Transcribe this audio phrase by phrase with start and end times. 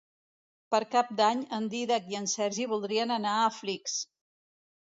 [0.75, 4.01] Per Cap d'Any en Dídac i en Sergi voldrien anar a Flix.